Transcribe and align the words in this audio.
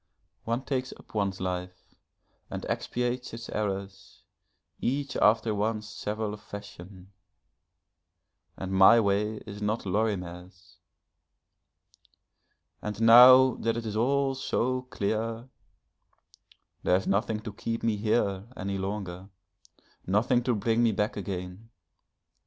One 0.45 0.63
takes 0.63 0.93
up 0.97 1.13
one's 1.13 1.39
life 1.39 1.93
and 2.49 2.65
expiates 2.67 3.35
its 3.35 3.49
errors, 3.49 4.23
each 4.79 5.15
after 5.17 5.53
one's 5.53 5.87
several 5.87 6.35
fashion 6.37 7.11
and 8.57 8.71
my 8.71 8.99
way 8.99 9.43
is 9.45 9.61
not 9.61 9.85
Lorimer's. 9.85 10.79
And 12.81 12.99
now 12.99 13.53
that 13.57 13.77
it 13.77 13.85
is 13.85 13.95
all 13.95 14.33
so 14.33 14.81
clear, 14.89 15.47
there 16.81 16.95
is 16.95 17.05
nothing 17.05 17.39
to 17.41 17.53
keep 17.53 17.83
me 17.83 17.95
here 17.97 18.47
any 18.57 18.79
longer, 18.79 19.29
nothing 20.07 20.41
to 20.45 20.55
bring 20.55 20.81
me 20.81 20.93
back 20.93 21.15
again. 21.15 21.69